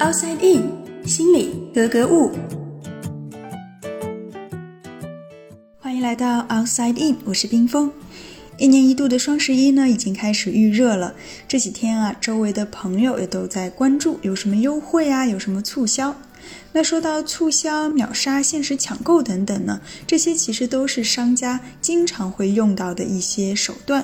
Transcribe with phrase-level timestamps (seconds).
[0.00, 2.32] Outside In，心里格格物。
[5.78, 7.92] 欢迎来到 Outside In，我是冰峰。
[8.56, 11.14] 一年一度的双十一呢，已经开始预热了。
[11.46, 16.16] 这几天啊，周围的朋友也都在关注有什么优惠啊，有什么促销。
[16.72, 24.02] 那说到促销、秒杀、限时抢购等等呢，这些其实都是商家经常会用到的一些手段。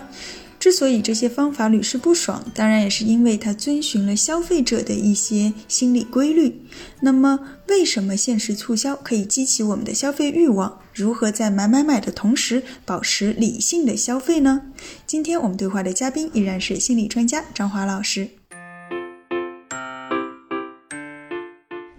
[0.67, 6.61] 之所以这些方法屡试不爽，当然也是因为它遵循了消费者的一些心理规律。
[7.03, 7.39] 那么，
[7.69, 10.81] 为什么限时促销可以激起我们的消费欲望？
[10.93, 14.61] 如何在买买买的同时保持理性的消费呢？
[15.07, 18.29] 今天我们对话的嘉宾依然是心理专家张华老师。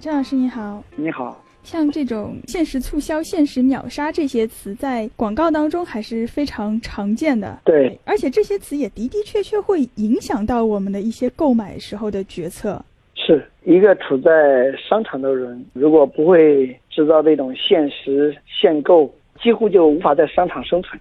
[0.01, 1.41] 张老师你好，你好。
[1.67, 7.59] 像这种限时促销、限时秒杀这些词，在广告当中还是非常常见的。
[7.65, 12.81] 对，而且这些词也的的确确会影响到我们的一些购买时候的决策。
[13.15, 14.31] 是一个处在
[14.77, 20.97] 商场的人，如果不会制造这种限时限购，几乎就无法在商场生存。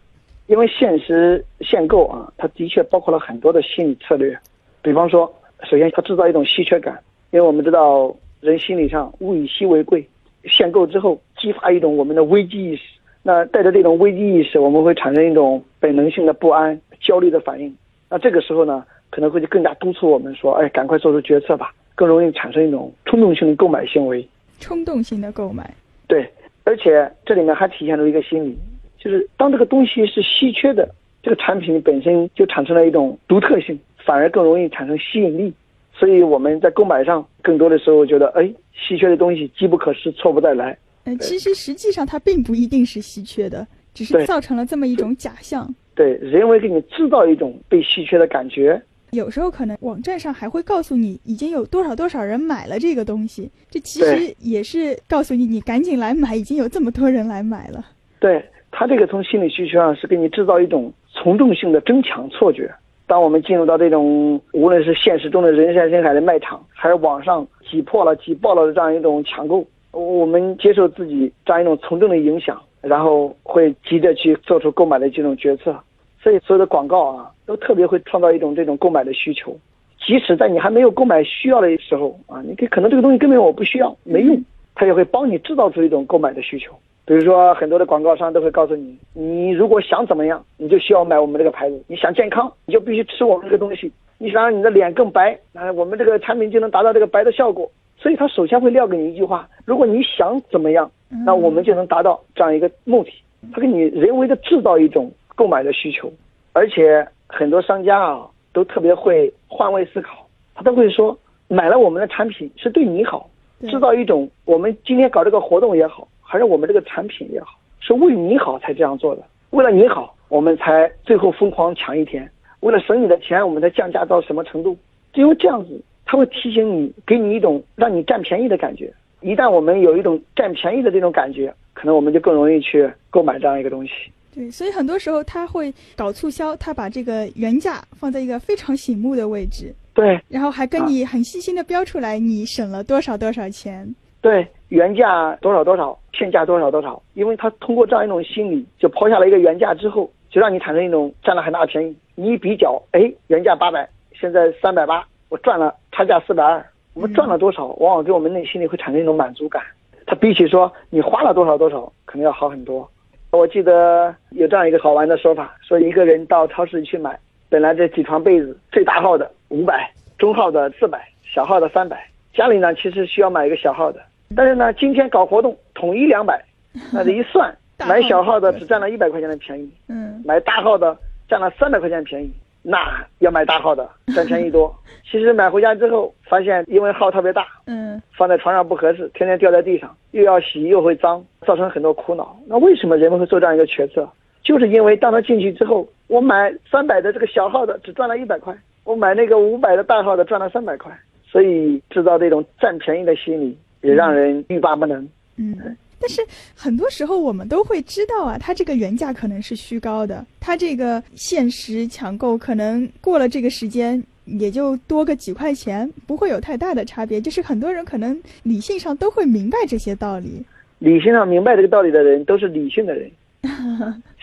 [0.49, 4.37] 因为限时限购啊，它的确包括了很多的心理策略。
[4.83, 5.33] 比方说，
[5.71, 6.99] 首先它制造一种稀缺感，
[7.31, 10.05] 因为我们知道人心理上物以稀为贵。
[10.49, 12.83] 限购之后，激发一种我们的危机意识。
[13.23, 17.77] 那带着这种危机意识，我们会产生一种本能性的不安、焦虑的反应。
[18.09, 24.27] 那这个时候呢，可能会就更加督促我们说：“哎，赶快做出决策吧。”更容易产生一种冲动性的购买行为。
[24.61, 25.75] 冲动性的购买。
[26.07, 26.31] 对，
[26.63, 28.57] 而且这里面还体现出一个心理，
[28.99, 30.87] 就是当这个东西是稀缺的，
[31.23, 35.53] 这个产品本身就产生了一种独特性，反而更容易产生吸引力。
[35.99, 40.77] 所以我们在购买上，更多的时候觉得，哎，稀缺的东西机不可失，错不再来。
[41.05, 45.73] 嗯，其实实际上它并不一定是稀缺的，只是造成了这么一种假象。
[45.95, 48.81] 对，人为给你制造一种被稀缺的感觉。
[49.13, 57.83] 有时候可能网站上还会告诉你已经有多少多少人买了这个东西，这其实也是告诉你你赶紧来买，已经有这么多人来买了。
[58.19, 62.71] 对他这个从心理需求上是给你制造一种从众性的争抢错觉。
[63.06, 75.75] 当我们进入到这种无论是现实中的人山人海的卖场，还是网上挤破了、挤爆了的这样一种抢购，我们接受自己这样一种从众的影响，然后会急着去做出购买的这种决策。
[76.21, 79.56] 所以，所有的广告啊，都特别会创造一种这种购买的需求。
[80.05, 84.44] 即使在你还没有购买需要的时候啊，你可能这个东西根本我不需要，没用，
[84.75, 86.73] 它也会帮你制造出一种购买的需求。
[87.06, 97.71] 比如说，很多的广告商都会告诉你，你如果想怎么样，你就需要买我们这个牌子；你想健康，你就必须吃我们这个东西；你想让你的脸更白，那我们这个产品就能达到这个白的效果。
[97.97, 100.91] 所以，他首先会撂给你一句话：如果你想怎么样，
[101.25, 103.12] 那我们就能达到这样一个目的。
[103.53, 106.12] 他给你人为的制造一种购买的需求，
[106.55, 113.31] 而且很多商家啊都特别会换位思考，他都会说，买了我们的产品是对你好，
[113.61, 116.09] 制造一种我们今天搞这个活动也好。
[116.26, 119.22] 还是我们这个产品也好，是为你好才这样做的。
[119.50, 122.28] 为了你好，我们才最后疯狂抢一天。
[122.60, 124.76] 为了省你的钱，我们才降价到什么程度？
[125.14, 128.92] 因为这样子，他会提醒你，给你一种让你占便宜的感觉。
[129.20, 133.93] 一旦我们有一种占便宜的这种感觉，可能我们就更容易去购买这样一个东西。
[134.34, 139.72] 对，所以很多时候他会搞促销，他把这个原价放在一个非常醒目的位置。
[139.94, 143.94] 对，然后还跟你很细心的标出来，你省了多少多少钱。
[144.26, 151.97] 对，原价多少多少，现价多少多少，因为他通过这样一种心理，就抛下了一个原价之后，就让你产生一种占了很大的便宜。
[152.16, 157.66] 你一比较，哎，原价八百，现在三百八，我赚了差价四百二，我们赚了多少？
[157.78, 159.62] 往往给我们内心里会产生一种满足感。
[160.06, 162.91] 它比起说你花了多少多少，可能要好很多。
[163.31, 167.16] 我记得有这样一个好玩的说法，说一个人到超市去买，
[167.48, 169.88] 本来这几床被子，最大号的五百，
[170.19, 172.04] 中号的四百，小号的三百，
[172.34, 174.00] 家里呢其实需要买一个小号的。
[174.34, 176.42] 但是呢，今天搞活动统一两百，
[176.92, 177.54] 那这一算，
[177.87, 180.97] 买小号的只占了一百块钱的便宜，嗯，买大号的
[181.28, 182.31] 占了三百块钱便宜，
[182.62, 182.78] 那
[183.19, 184.75] 要买大号的 占便宜多。
[185.09, 192.37] 其实买回家之后发现，因为号特别大，嗯，放在床上不合适，天天掉在地上，又要洗又会脏，造成很多苦恼。
[192.46, 194.08] 那为什么人们会做这样一个决策？
[194.43, 200.93] 就是因为当他进去之后，我买三百的这个小号的只赚了一百块，我买那个五百的大号的赚了三百块，
[201.25, 203.56] 所以制造这种占便宜的心理。
[203.87, 205.09] 也让人欲罢不能。
[205.37, 205.56] 嗯，
[206.00, 206.21] 但是
[206.55, 217.21] 很多时候我们都会知道啊，它这个原价可能是虚高的，它这个限时抢购可能过了这个时间也就多个几块钱，不会有太大的差别。
[217.21, 220.44] 就是很多人可能理性上都会明白这些道理。
[220.81, 223.11] 理性上明白这个道理的人都是理性的人。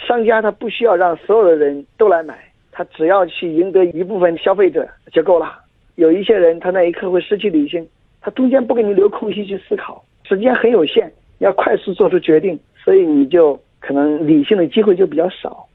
[0.07, 2.38] 商家他不需要让所有的人都来买，
[2.71, 5.59] 他只要去赢得一部分消费者就够了。
[5.95, 7.88] 有一些人他那一刻会失去理性。
[8.23, 15.67] 它中间不给你留空隙去思考，时间很有限，要快速做出决定，所以你就可能理性的机会就比较少。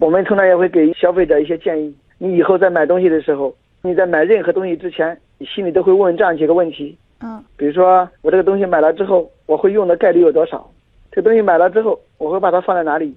[0.00, 6.94] 我们通常也会给消费者一些建议：你以后在买东西的时候，你在买任何东西之前，你心里都会问这样几个问题。
[7.22, 10.70] 嗯，比如说我这个东西买了之后，我会用的概率有多少？
[11.10, 13.16] 这个东西买了之后，我会把它放在哪里？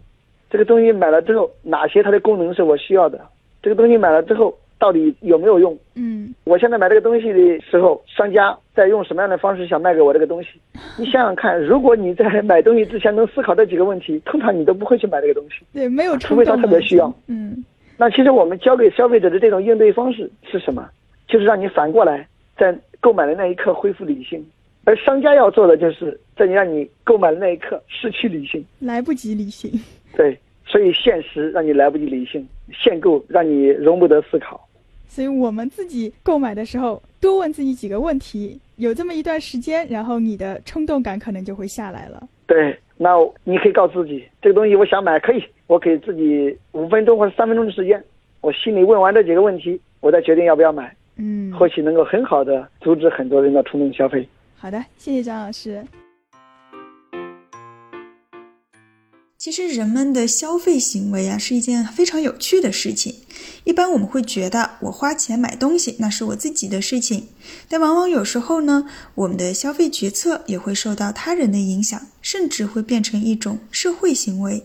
[0.50, 3.20] 这个东西买了之后，哪些它的功能是我需要的？
[3.62, 4.58] 这个东西买了之后。
[4.80, 5.78] 到底有没有用？
[5.96, 10.50] 嗯，我现在买这个东西的时候，商家在用什么样的方式想卖给我这个东西？
[10.98, 15.66] 你想想看，如果你在买东西之前能思考这几个问题，通常你都不会去买这个东西。
[15.74, 17.14] 对，没有除非他特别需要。
[17.28, 17.64] 嗯，
[17.98, 20.88] 那其实我们教给消费者的这种应对方式是什么？
[21.28, 22.28] 就是让你反过来，
[22.58, 24.46] 在购买的那一刻恢复理性，
[24.86, 29.72] 而商家要做的就是在你让你购买的那一刻失去理性，来不及理性。
[30.16, 34.67] 对，所以现实让你来不及理性，限购让你容不得思考。
[35.08, 42.28] 所以我们自己购买的时候，多问自己几个问题，有这么一段时间，然后你的冲动感可能就会下来了。
[42.46, 43.10] 对，那
[43.44, 48.02] 你可以告诉自己，这个东西我想买，可以，我给自己五分钟或者三分钟的时间，
[48.42, 50.96] 我心里问完这几个问题，我再决定要不要买。
[51.16, 54.28] 嗯，或许能够很好的阻止很多人的冲动消费。
[54.56, 55.84] 好的，谢谢张老师。
[59.38, 63.18] 其实人们的消费行为啊，是一件非常有趣的事情。
[63.66, 67.28] 一般我们会觉得，我花钱买东西那是我自己的事情，
[67.70, 74.64] 但往往有时候呢，我们的消费决策也会受到他人的影响，甚至会变成一种社会行为。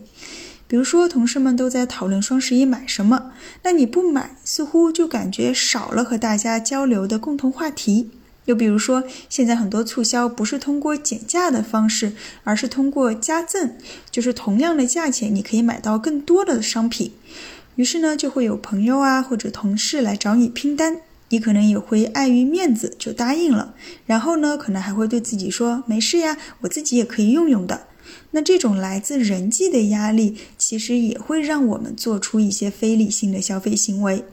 [0.67, 3.31] 比如说，同事们都在讨论双十一买什么，
[3.61, 8.09] 那你不买，似乎就感觉少了和大家交流的共同话题。
[8.45, 12.13] 又比如说，现在很多促销不是通过减价的方式，
[12.43, 13.71] 而是通过加赠，
[14.11, 17.13] 就是同样的价钱，你可以买到更多的商品。
[17.75, 23.73] 于是呢，就会有朋友啊或者同事来找你拼单，你可能也会碍于面子就答应了。
[24.05, 27.87] 然后呢，可能还会对自己说：“没事呀，我自己也可以用用的。”
[28.31, 34.25] 那这种来自人际的压力，其实也会让我们做出一些非理性的消费行为。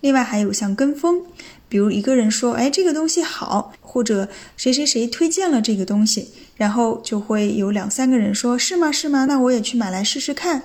[0.00, 1.22] 另外还有像跟风。
[1.68, 8.92] 比如一个人说：“哎，这个东西好。”或者谁谁谁推荐了这个东西，然后就会有两三个人说：“是吗？
[8.92, 9.24] 是吗？
[9.24, 10.62] 那我也去买来试试看。”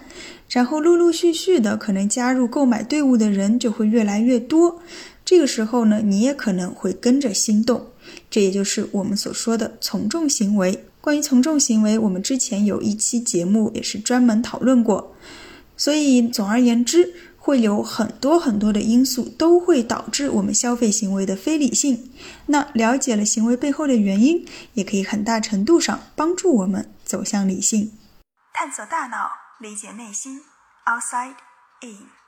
[0.49, 4.81] 然后陆陆续续的，可能加入购买队伍的人就会越来越多。
[5.23, 7.87] 这个时候呢，你也可能会跟着心动。
[8.29, 10.83] 这也就是我们所说的从众行为。
[10.99, 15.15] 关于从众行为，我们之前有一期节目也是专门讨论过。
[15.77, 17.13] 所以总而言之。
[17.45, 22.09] 会有很多很多的因素都会导致我们消费行为的非理性。
[22.45, 27.91] 那了解了行为背后的原因，也可以很大程度上帮助我们走向理性，
[28.53, 29.29] 探索大脑，
[29.59, 30.39] 理解内心。
[30.85, 31.35] Outside
[31.81, 32.22] in。